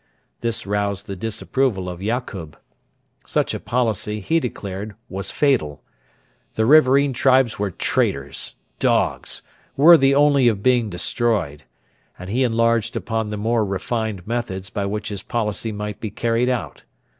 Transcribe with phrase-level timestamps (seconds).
[0.39, 2.57] This roused the disapproval of Yakub.
[3.23, 5.83] Such a policy, he declared, was fatal.
[6.55, 9.43] The riverain tribes were traitors dogs
[9.77, 11.65] worthy only of being destroyed;
[12.17, 16.49] and he enlarged upon the more refined methods by which his policy might be carried
[16.49, 16.81] out.